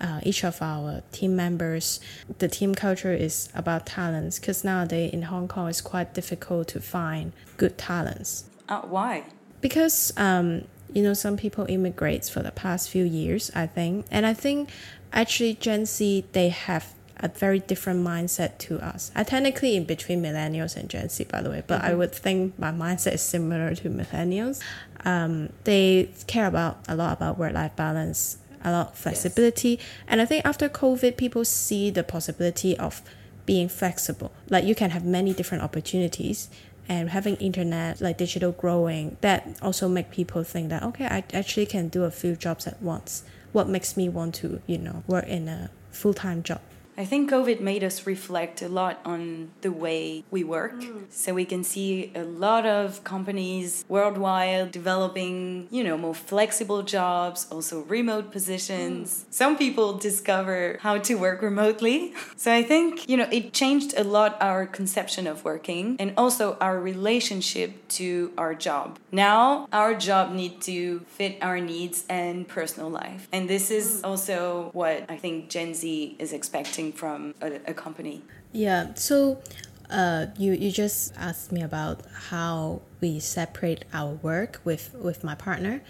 [0.00, 2.00] uh, each of our team members.
[2.38, 6.80] The team culture is about talents because nowadays in Hong Kong it's quite difficult to
[6.80, 8.44] find good talents.
[8.68, 9.24] Uh, why?
[9.60, 14.26] Because um, you know some people immigrate for the past few years, I think, and
[14.26, 14.70] I think
[15.12, 19.10] actually Gen Z they have a very different mindset to us.
[19.14, 21.90] I technically in between millennials and Gen Z, by the way, but mm-hmm.
[21.90, 24.60] I would think my mindset is similar to millennials.
[25.04, 29.80] Um, they care about a lot about work life balance, a lot of flexibility, yes.
[30.08, 33.02] and I think after COVID, people see the possibility of
[33.46, 34.32] being flexible.
[34.48, 36.48] Like you can have many different opportunities
[36.88, 41.66] and having internet like digital growing that also make people think that okay i actually
[41.66, 45.26] can do a few jobs at once what makes me want to you know work
[45.26, 46.60] in a full-time job
[46.96, 50.80] I think COVID made us reflect a lot on the way we work.
[50.80, 51.06] Mm.
[51.10, 57.46] So we can see a lot of companies worldwide developing, you know, more flexible jobs,
[57.50, 59.24] also remote positions.
[59.28, 59.34] Mm.
[59.34, 62.14] Some people discover how to work remotely.
[62.36, 66.58] So I think, you know, it changed a lot our conception of working and also
[66.60, 68.98] our relationship to our job.
[69.12, 73.28] Now our job need to fit our needs and personal life.
[73.32, 74.08] And this is mm.
[74.08, 78.22] also what I think Gen Z is expecting from a, a company?
[78.52, 79.42] Yeah, so
[79.90, 85.34] uh, you you just asked me about how we separate our work with with my
[85.34, 85.82] partner.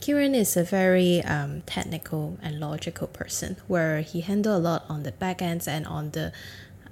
[0.00, 5.02] Kieran is a very um, technical and logical person, where he handle a lot on
[5.02, 6.32] the back ends and on the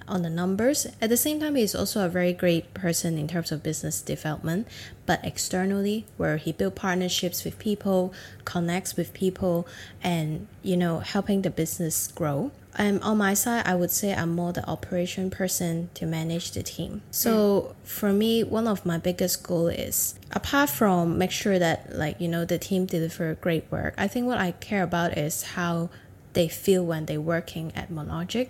[0.07, 0.85] on the numbers.
[1.01, 4.67] At the same time, he's also a very great person in terms of business development,
[5.05, 8.13] but externally, where he build partnerships with people,
[8.45, 9.67] connects with people,
[10.03, 12.51] and you know, helping the business grow.
[12.75, 16.63] Um, on my side, I would say I'm more the operation person to manage the
[16.63, 17.03] team.
[17.11, 17.87] So mm.
[17.87, 22.27] for me, one of my biggest goal is apart from make sure that like you
[22.27, 23.93] know the team deliver great work.
[23.97, 25.89] I think what I care about is how
[26.33, 28.49] they feel when they're working at Monologic,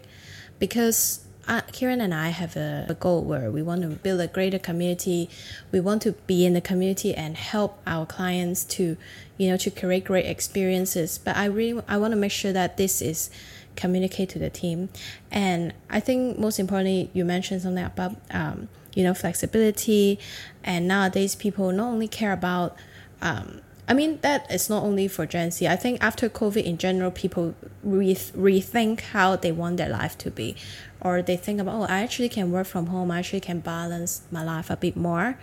[0.57, 4.27] because uh, Kieran and I have a, a, goal where we want to build a
[4.27, 5.29] greater community.
[5.73, 8.95] We want to be in the community and help our clients to,
[9.37, 11.17] you know, to create great experiences.
[11.17, 13.29] But I really I want to make sure that this is
[13.75, 14.89] communicate to the team.
[15.31, 20.19] And I think most importantly, you mentioned something about um, you know flexibility.
[20.63, 22.77] And nowadays, people not only care about
[23.21, 25.67] um, I mean, that is not only for Gen Z.
[25.67, 30.31] I think after COVID in general, people re- rethink how they want their life to
[30.31, 30.55] be.
[31.01, 34.21] Or they think about, oh, I actually can work from home, I actually can balance
[34.31, 35.37] my life a bit more.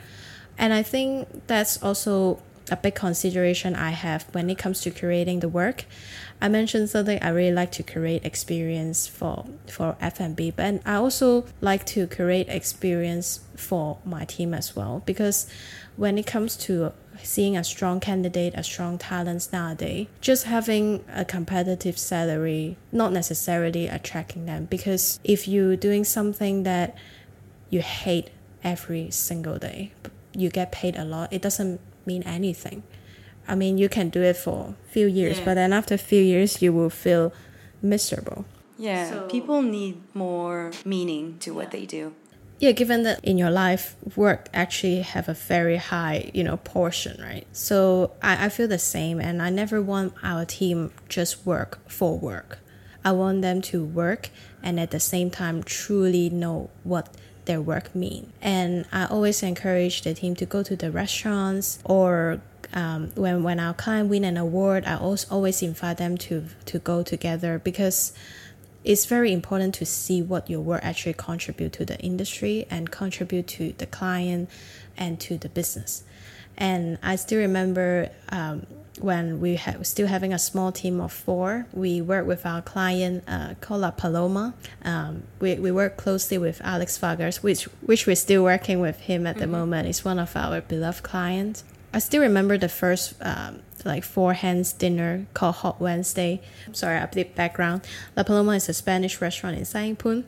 [0.57, 5.41] And I think that's also a big consideration I have when it comes to creating
[5.41, 5.85] the work.
[6.41, 11.45] I mentioned something I really like to create experience for for F&B, but I also
[11.61, 15.47] like to create experience for my team as well because
[15.97, 21.25] when it comes to seeing a strong candidate, a strong talent nowadays, just having a
[21.25, 26.97] competitive salary not necessarily attracting them because if you're doing something that
[27.69, 28.31] you hate
[28.65, 29.93] every single day,
[30.35, 32.83] you get paid a lot, it doesn't mean anything.
[33.49, 35.45] I mean, you can do it for a few years, yeah.
[35.45, 37.33] but then after a few years, you will feel
[37.83, 38.45] miserable.
[38.79, 41.57] Yeah, so, people need more meaning to yeah.
[41.57, 42.15] what they do.
[42.59, 47.21] Yeah, given that in your life, work actually have a very high, you know, portion,
[47.23, 47.47] right?
[47.53, 52.19] So I, I feel the same, and I never want our team just work for
[52.19, 52.59] work.
[53.05, 54.31] I want them to work
[54.63, 57.09] and at the same time truly know what
[57.45, 58.33] their work mean.
[58.41, 62.41] And I always encourage the team to go to the restaurants or
[62.73, 66.79] um, when when our client win an award, I also always invite them to to
[66.79, 68.13] go together because
[68.85, 73.47] it's very important to see what your work actually contribute to the industry and contribute
[73.47, 74.49] to the client
[74.97, 76.05] and to the business.
[76.57, 78.67] And I still remember um,
[79.03, 83.25] when we ha- still having a small team of four, we work with our client
[83.27, 84.55] uh, called La Paloma.
[84.85, 89.27] Um, we, we work closely with Alex Vargas, which which we're still working with him
[89.27, 89.53] at the mm-hmm.
[89.53, 89.87] moment.
[89.87, 91.65] He's one of our beloved clients.
[91.93, 96.41] I still remember the first um, like four hands dinner called Hot Wednesday.
[96.73, 97.83] Sorry, update background.
[98.17, 100.25] La Paloma is a Spanish restaurant in Sai Ying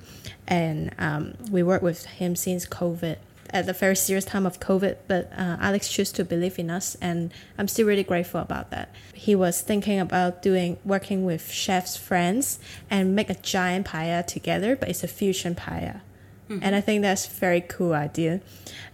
[0.49, 3.17] and um, we work with him since COVID
[3.53, 6.97] at the very serious time of COVID, but uh, Alex chose to believe in us,
[7.01, 8.95] and I'm still really grateful about that.
[9.13, 12.59] He was thinking about doing working with chefs friends
[12.91, 16.01] and make a giant paella together, but it's a fusion paella.
[16.49, 16.59] Mm-hmm.
[16.63, 18.41] And I think that's a very cool idea.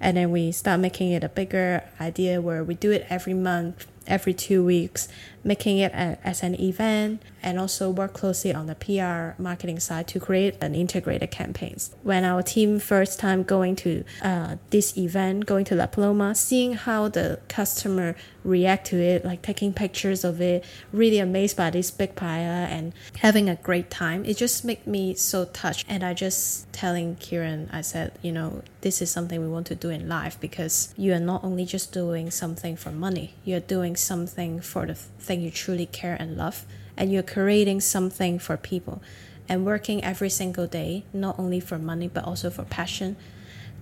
[0.01, 3.87] And then we start making it a bigger idea where we do it every month,
[4.07, 5.09] every two weeks,
[5.44, 10.09] making it a, as an event and also work closely on the PR marketing side
[10.09, 11.94] to create an integrated campaigns.
[12.03, 16.74] When our team first time going to uh, this event, going to La Paloma, seeing
[16.74, 21.90] how the customer react to it, like taking pictures of it, really amazed by this
[21.90, 24.24] big paella and having a great time.
[24.24, 25.87] It just made me so touched.
[25.88, 29.74] And I just telling Kieran, I said, you know, this is something we want to
[29.74, 33.96] do in life because you are not only just doing something for money, you're doing
[33.96, 36.64] something for the thing you truly care and love,
[36.96, 39.03] and you're creating something for people
[39.48, 43.16] and working every single day, not only for money but also for passion,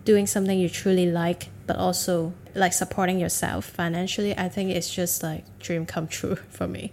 [0.04, 4.36] doing something you truly like, but also like supporting yourself financially.
[4.36, 6.92] I think it's just like dream come true for me,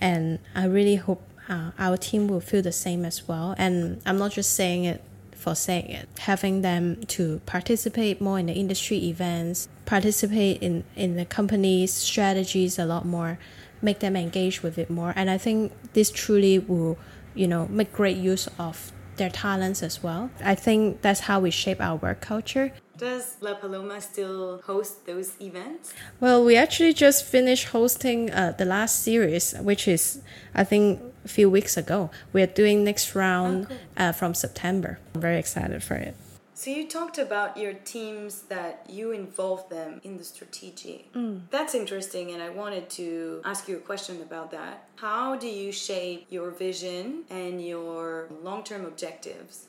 [0.00, 3.54] and I really hope uh, our team will feel the same as well.
[3.58, 5.02] And I'm not just saying it
[5.42, 6.08] for saying it.
[6.20, 12.78] Having them to participate more in the industry events, participate in, in the company's strategies
[12.78, 13.38] a lot more,
[13.82, 15.12] make them engage with it more.
[15.16, 16.96] And I think this truly will,
[17.34, 20.30] you know, make great use of their talents as well.
[20.42, 22.72] I think that's how we shape our work culture.
[22.96, 25.92] Does La Paloma still host those events?
[26.20, 30.22] Well, we actually just finished hosting uh, the last series, which is,
[30.54, 32.10] I think, a few weeks ago.
[32.32, 33.78] We're doing next round oh, cool.
[33.96, 34.98] uh, from September.
[35.14, 36.14] I'm very excited for it.
[36.62, 41.06] So you talked about your teams that you involve them in the strategy.
[41.12, 41.40] Mm.
[41.50, 44.86] That's interesting, and I wanted to ask you a question about that.
[44.94, 49.66] How do you shape your vision and your long-term objectives?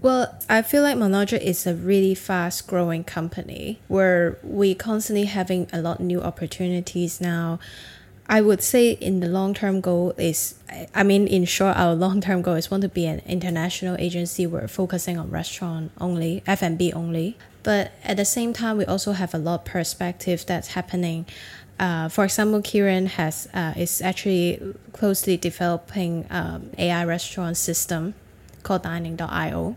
[0.00, 5.68] Well, I feel like Monogic is a really fast growing company where we constantly having
[5.72, 7.58] a lot new opportunities now.
[8.28, 10.54] I would say in the long term goal is,
[10.94, 14.46] I mean, in short, our long term goal is want to be an international agency.
[14.46, 17.38] We're focusing on restaurant only, F and B only.
[17.62, 21.26] But at the same time, we also have a lot of perspective that's happening.
[21.80, 24.60] Uh, for example, Kieran has uh, is actually
[24.92, 28.14] closely developing um, AI restaurant system
[28.62, 29.76] called Dining.io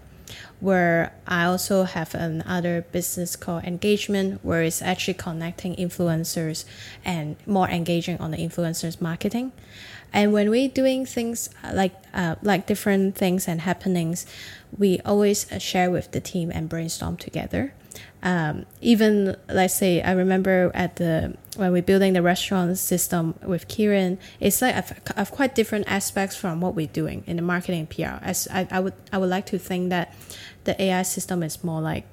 [0.59, 6.65] where I also have another business called Engagemnt, where it's actually connecting influencers
[7.03, 9.51] and more engaging on the influencers marketing.
[10.13, 14.25] And when we're doing things uh, like uh, like different things and happenings,
[14.77, 17.73] we always uh, share with the team and brainstorm together.
[18.23, 23.67] Um, even let's say I remember at the when we're building the restaurant system with
[23.67, 24.75] Kieran, it's like
[25.17, 28.21] a quite different aspects from what we're doing in the marketing PR.
[28.21, 30.13] As I, I would I would like to think that
[30.63, 32.05] the AI system is more like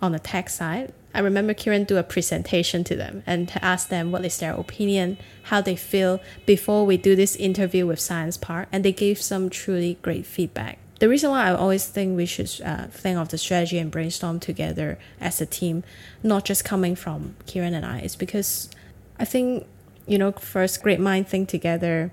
[0.00, 0.92] on the tech side.
[1.12, 5.18] I remember Kieran do a presentation to them and ask them what is their opinion,
[5.44, 9.50] how they feel before we do this interview with Science Park, and they gave some
[9.50, 10.78] truly great feedback.
[11.00, 14.38] The reason why I always think we should uh, think of the strategy and brainstorm
[14.38, 15.82] together as a team,
[16.22, 18.70] not just coming from Kieran and I, is because
[19.18, 19.66] I think
[20.06, 22.12] you know first great mind think together,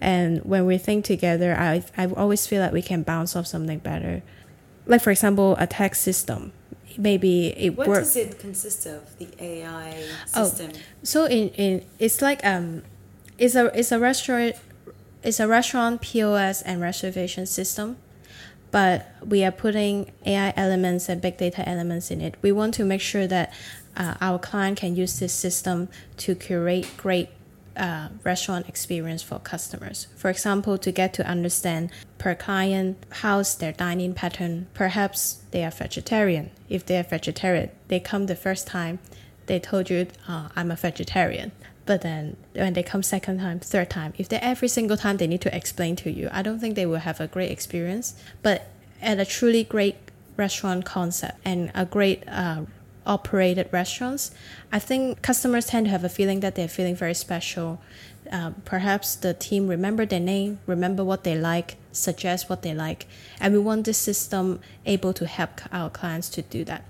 [0.00, 3.78] and when we think together, I I always feel like we can bounce off something
[3.78, 4.22] better
[4.86, 6.52] like for example, a tax system.
[6.98, 9.16] Maybe it What does it consist of?
[9.18, 10.72] The AI system.
[10.74, 12.82] Oh, so in, in it's like um,
[13.38, 14.56] it's a it's a restaurant,
[15.22, 17.96] it's a restaurant POS and reservation system,
[18.72, 22.34] but we are putting AI elements and big data elements in it.
[22.42, 23.52] We want to make sure that
[23.96, 27.28] uh, our client can use this system to curate great
[27.76, 30.08] uh, restaurant experience for customers.
[30.16, 34.66] For example, to get to understand per client how's their dining pattern.
[34.74, 36.50] Perhaps they are vegetarian.
[36.68, 38.98] If they are vegetarian, they come the first time,
[39.46, 41.52] they told you, oh, I'm a vegetarian.
[41.84, 45.26] But then when they come second time, third time, if they every single time they
[45.26, 48.14] need to explain to you, I don't think they will have a great experience.
[48.42, 48.68] But
[49.00, 49.96] at a truly great
[50.36, 52.62] restaurant concept and a great uh,
[53.04, 54.30] operated restaurants,
[54.70, 57.80] I think customers tend to have a feeling that they're feeling very special.
[58.30, 63.06] Uh, perhaps the team remember their name, remember what they like, suggest what they like,
[63.40, 66.84] and we want this system able to help our clients to do that.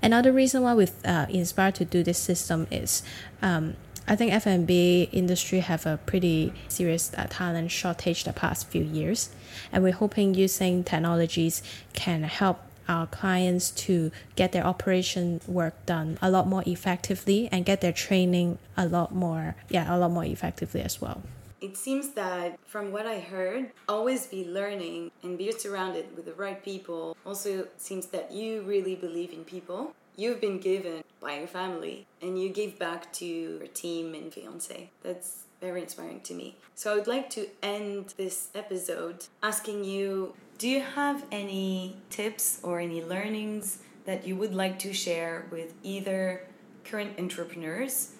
[0.00, 3.02] Another reason why we've uh, inspired to do this system is
[3.42, 3.74] um,
[4.08, 9.30] I think F&B industry have a pretty serious uh, talent shortage the past few years,
[9.72, 11.60] and we're hoping using technologies
[11.92, 17.64] can help our clients to get their operation work done a lot more effectively and
[17.64, 21.20] get their training a lot more yeah a lot more effectively as well.
[21.60, 26.34] It seems that from what I heard, always be learning and be surrounded with the
[26.34, 27.16] right people.
[27.24, 32.40] Also seems that you really believe in people you've been given by your family and
[32.40, 34.90] you give back to your team and fiance.
[35.02, 36.56] That's very inspiring to me.
[36.74, 42.60] So I would like to end this episode asking you do you have any tips
[42.62, 46.46] or any learnings that you would like to share with either
[46.84, 48.12] current entrepreneurs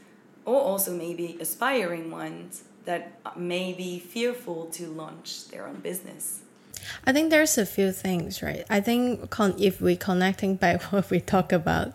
[0.45, 6.43] or also maybe aspiring ones that may be fearful to launch their own business?
[7.07, 8.65] I think there's a few things, right?
[8.69, 11.93] I think con- if we connecting by what we talk about,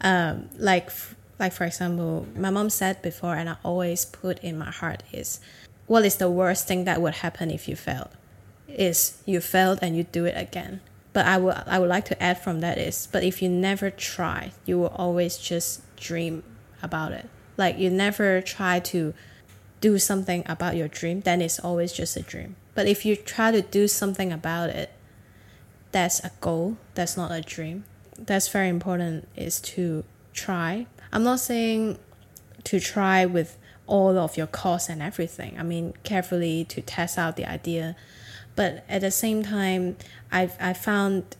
[0.00, 0.90] um, like
[1.38, 5.40] like for example, my mom said before, and I always put in my heart is,
[5.86, 8.10] what is the worst thing that would happen if you failed?
[8.68, 10.80] Is you failed and you do it again.
[11.12, 13.90] But I would I would like to add from that is, but if you never
[13.90, 16.44] try, you will always just dream
[16.82, 17.28] about it.
[17.56, 19.12] Like you never try to
[19.80, 22.56] do something about your dream, then it's always just a dream.
[22.74, 24.90] But if you try to do something about it,
[25.92, 27.84] that's a goal, that's not a dream.
[28.16, 30.86] That's very important is to try.
[31.12, 31.98] I'm not saying
[32.64, 35.58] to try with all of your costs and everything.
[35.58, 37.96] I mean, carefully to test out the idea.
[38.54, 39.96] But at the same time,
[40.30, 41.36] I've I found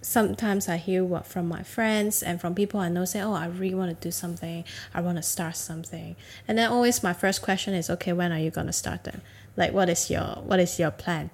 [0.00, 3.46] sometimes I hear what from my friends and from people I know say, "Oh, I
[3.46, 4.64] really want to do something.
[4.92, 8.38] I want to start something." And then always my first question is, "Okay, when are
[8.38, 9.22] you gonna start then?
[9.56, 11.30] Like, what is your what is your plan?"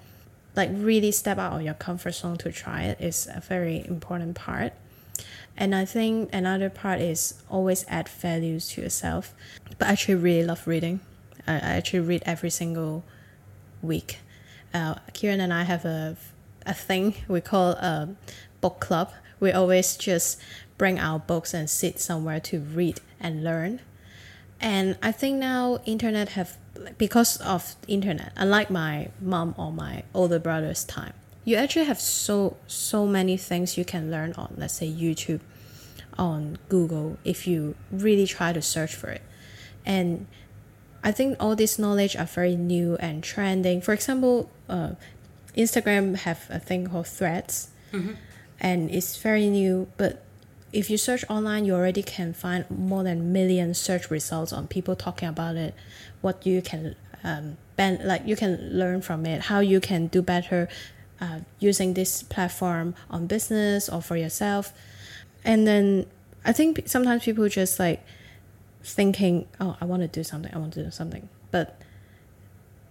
[0.55, 4.35] Like, really step out of your comfort zone to try it is a very important
[4.35, 4.73] part.
[5.55, 9.33] And I think another part is always add values to yourself.
[9.77, 10.99] But I actually really love reading.
[11.47, 13.03] I, I actually read every single
[13.81, 14.19] week.
[14.73, 16.17] Uh, Kieran and I have a
[16.65, 18.09] a thing we call a
[18.61, 19.11] book club.
[19.39, 20.39] We always just
[20.77, 23.79] bring our books and sit somewhere to read and learn.
[24.59, 26.57] And I think now internet have
[26.97, 31.13] because of internet, unlike my mom or my older brother's time,
[31.43, 35.41] you actually have so so many things you can learn on let's say YouTube,
[36.17, 39.21] on Google if you really try to search for it.
[39.85, 40.27] And
[41.03, 43.81] I think all this knowledge are very new and trending.
[43.81, 44.91] For example, uh,
[45.57, 48.13] Instagram have a thing called Threads, mm-hmm.
[48.59, 49.87] and it's very new.
[49.97, 50.23] But
[50.71, 54.95] if you search online, you already can find more than million search results on people
[54.95, 55.73] talking about it,
[56.21, 60.21] what you can um, ben- like you can learn from it, how you can do
[60.21, 60.67] better
[61.19, 64.73] uh, using this platform on business or for yourself.
[65.43, 66.07] And then
[66.43, 68.03] I think sometimes people just like
[68.83, 71.79] thinking, oh, I want to do something, I want to do something, but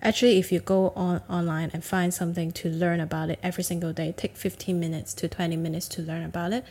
[0.03, 3.93] actually if you go on online and find something to learn about it every single
[3.93, 6.64] day take 15 minutes to 20 minutes to learn about it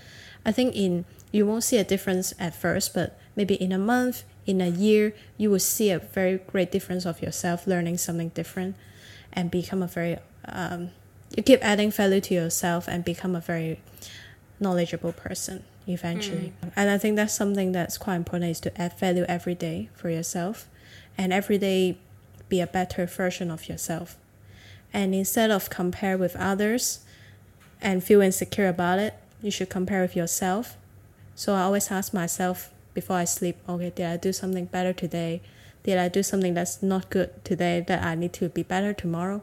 [0.46, 4.24] i think in you won't see a difference at first but maybe in a month
[4.46, 8.76] in a year you will see a very great difference of yourself learning something different
[9.34, 10.92] and become a very um,
[11.36, 13.80] you keep adding value to yourself and become a very
[14.60, 16.72] knowledgeable person eventually mm.
[16.76, 20.10] and i think that's something that's quite important is to add value every day for
[20.10, 20.68] yourself
[21.18, 21.98] and every day
[22.50, 24.18] be a better version of yourself.
[24.92, 27.02] And instead of compare with others
[27.82, 30.76] and feel insecure about it, you should compare with yourself.
[31.36, 35.42] So I always ask myself before I sleep, okay, did I do something better today?
[35.84, 39.42] Did I do something that's not good today that I need to be better tomorrow?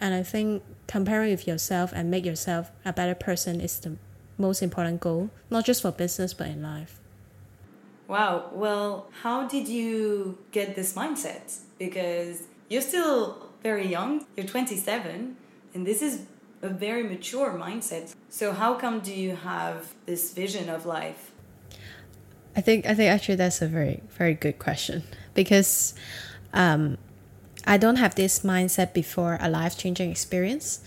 [0.00, 3.96] And I think comparing with yourself and make yourself a better person is the
[4.38, 7.00] most important goal, not just for business but in life.
[8.06, 8.50] Wow.
[8.52, 11.58] Well, how did you get this mindset?
[11.78, 15.36] Because you're still very young, you're 27,
[15.74, 16.26] and this is
[16.62, 18.14] a very mature mindset.
[18.28, 21.32] So how come do you have this vision of life?
[22.56, 25.02] I think I think actually that's a very very good question
[25.34, 25.94] because
[26.52, 26.98] um,
[27.66, 30.80] I don't have this mindset before a life changing experience.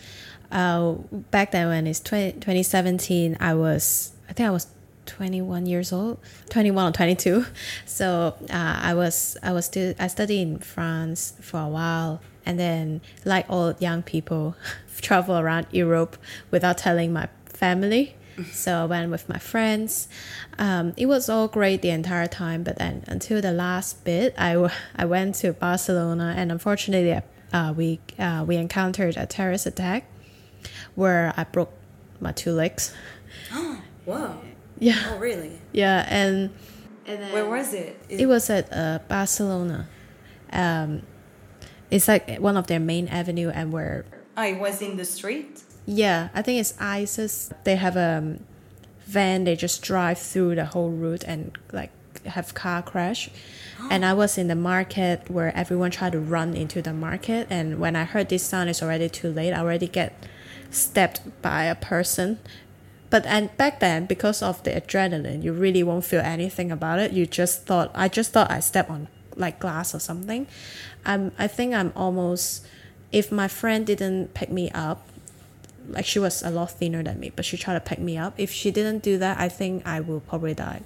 [0.50, 0.94] Uh,
[1.32, 4.68] back then when it's 20, 2017, I was I think I was
[5.08, 7.46] 21 years old 21 or 22
[7.86, 12.60] so uh, i was i was still i studied in france for a while and
[12.60, 14.54] then like all young people
[15.02, 16.18] travel around europe
[16.52, 18.17] without telling my family
[18.52, 20.08] So I went with my friends.
[20.60, 24.54] Um, it was all great the entire time, but then until the last bit, I,
[24.54, 27.20] w- I went to Barcelona, and unfortunately,
[27.54, 30.06] uh, we uh, we encountered a terrorist attack
[30.96, 31.72] where I broke
[32.20, 32.94] my two legs.
[33.54, 34.42] Oh wow.
[34.80, 35.52] Yeah, Oh, really?
[35.72, 36.52] yeah, and
[37.06, 38.00] and then Where was it?
[38.10, 39.88] it was at uh, Barcelona.
[40.52, 41.02] Um,
[41.90, 45.64] it's like one of their main avenue, and where I was in the street.
[45.88, 47.50] Yeah, I think it's ISIS.
[47.64, 48.40] They have a um,
[49.06, 49.46] van.
[49.46, 51.92] They just drive through the whole route and like
[52.26, 53.30] have car crash.
[53.90, 57.48] And I was in the market where everyone tried to run into the market.
[57.50, 59.54] And when I heard this sound, it's already too late.
[59.54, 60.26] I already get
[60.72, 62.40] stabbed by a person.
[63.10, 67.14] But and back then, because of the adrenaline, you really won't feel anything about it.
[67.14, 70.48] You just thought I just thought I stepped on like glass or something.
[71.06, 72.66] I'm I think I'm almost
[73.12, 75.07] if my friend didn't pick me up,
[75.88, 78.34] like she was a lot thinner than me, but she tried to pick me up.
[78.38, 80.82] If she didn't do that, I think I will probably die.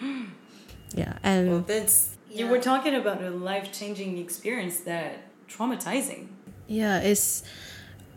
[0.94, 2.16] yeah, and Well, that's.
[2.30, 6.28] You were talking about a life changing experience that traumatizing.
[6.66, 7.42] yeah, it's.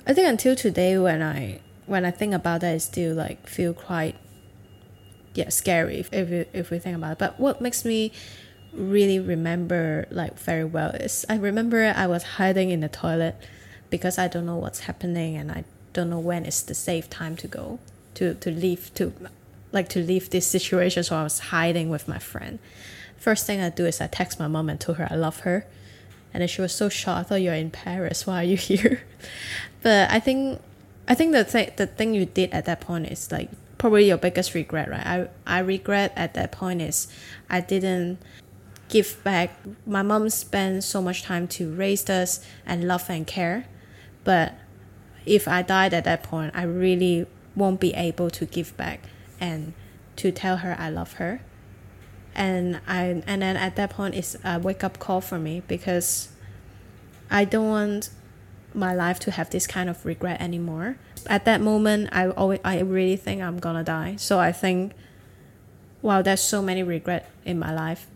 [0.08, 3.74] I think until today, when I when I think about that, I still like feel
[3.74, 4.16] quite.
[5.34, 7.18] Yeah, scary if if we, if we think about it.
[7.20, 8.14] But what makes me
[8.72, 13.36] really remember like very well is I remember I was hiding in the toilet
[13.90, 15.64] because I don't know what's happening and I
[15.96, 17.80] don't know when is the safe time to go
[18.16, 19.14] to to leave to
[19.72, 22.60] like to leave this situation so I was hiding with my friend.
[23.18, 25.66] First thing I do is I text my mom and told her I love her.
[26.34, 27.20] And then she was so shocked.
[27.20, 28.28] I thought you're in Paris.
[28.28, 29.02] Why are you here?
[29.82, 30.62] but I think
[31.08, 34.18] I think the thing the thing you did at that point is like probably your
[34.18, 35.06] biggest regret, right?
[35.06, 37.08] I I regret at that point is
[37.50, 38.20] I didn't
[38.90, 39.58] give back.
[39.86, 43.66] My mom spent so much time to raise us and love and care,
[44.24, 44.54] but
[45.26, 49.02] if I died at that point, I really won't be able to give back
[49.40, 49.74] and
[50.18, 51.42] to tell her I love her.
[52.36, 56.30] And I and then at that point it's a wake up call for me because
[57.30, 58.10] I don't want
[58.74, 60.98] my life to have this kind of regret anymore.
[61.28, 64.16] At that moment, I always I really think I'm gonna die.
[64.18, 64.94] So I think,
[66.02, 68.08] wow, there's so many regret in my life.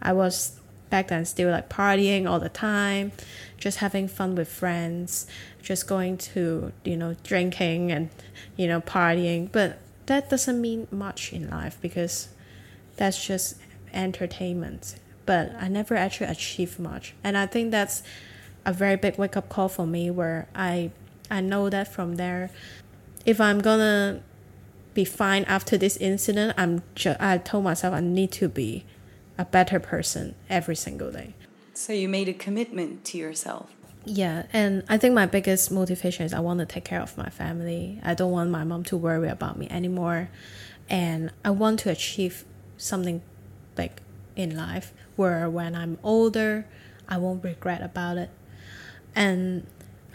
[0.00, 0.58] I was
[0.88, 3.12] back then still like partying all the time,
[3.58, 5.26] just having fun with friends,
[5.66, 8.08] just going to you know drinking and
[8.56, 9.50] you know partying.
[9.50, 12.28] But that doesn't mean much in life because
[12.96, 13.56] that's just
[13.92, 14.96] entertainment.
[15.26, 18.02] But I never actually achieved much, and I think that's
[18.64, 20.92] a very big wake up call for me where I
[21.30, 22.50] I know that from there
[23.24, 24.22] if I'm gonna
[24.94, 28.84] be fine after this incident I'm ju- I told myself I need to be
[29.36, 31.34] a better person every single day.
[31.74, 33.75] So you made a commitment to yourself.
[34.08, 37.28] Yeah, and I think my biggest motivation is I want to take care of my
[37.28, 38.00] family.
[38.04, 40.30] I don't want my mom to worry about me anymore.
[40.88, 42.44] And I want to achieve
[42.76, 43.20] something
[43.74, 43.90] big
[44.36, 46.66] in life where when I'm older,
[47.08, 48.30] I won't regret about it.
[49.16, 49.66] And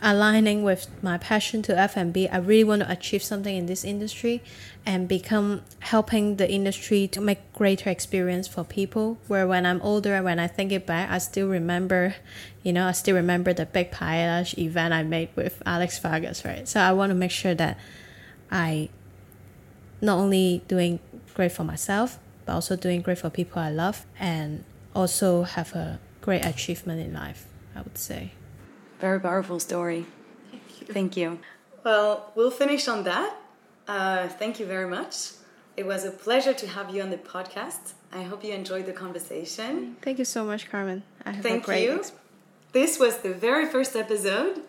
[0.01, 4.41] aligning with my passion to F&B, I really want to achieve something in this industry
[4.85, 9.19] and become helping the industry to make greater experience for people.
[9.27, 12.15] Where when I'm older, and when I think it back, I still remember,
[12.63, 16.67] you know, I still remember the big paella event I made with Alex Vargas, right?
[16.67, 17.77] So I want to make sure that
[18.51, 18.89] I
[20.01, 20.99] not only doing
[21.35, 24.63] great for myself, but also doing great for people I love and
[24.95, 27.45] also have a great achievement in life,
[27.75, 28.31] I would say.
[29.01, 30.05] Very powerful story.
[30.51, 30.87] Thank you.
[30.93, 31.39] Thank you.
[31.83, 33.35] Well, we'll finish on that.
[33.87, 35.15] Uh, thank you very much.
[35.75, 37.93] It was a pleasure to have you on the podcast.
[38.13, 39.95] I hope you enjoyed the conversation.
[40.01, 41.01] Thank you so much, Carmen.
[41.25, 41.95] I have Thank a great you.
[41.95, 42.11] ex-
[42.73, 44.61] This was the very first episode.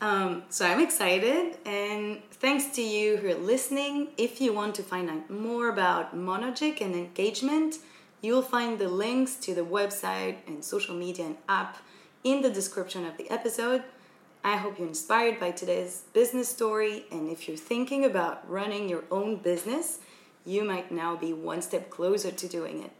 [0.00, 1.58] Um, so I'm excited.
[1.66, 4.08] And thanks to you who are listening.
[4.16, 7.78] If you want to find out more about Monogic and Engagemnt,
[8.22, 11.76] you'll find the links to the website and social media and app
[12.24, 13.84] in the description of the episode.
[14.42, 19.04] I hope you're inspired by today's business story, and if you're thinking about running your
[19.10, 20.00] own business,
[20.44, 22.90] you might now be one step closer to doing it.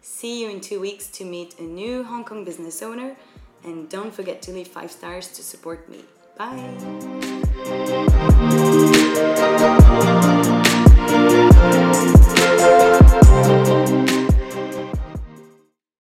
[0.00, 3.16] See you in two weeks to meet a new Hong Kong business owner,
[3.62, 6.04] and don't forget to leave five stars to support me.
[6.36, 6.72] Bye!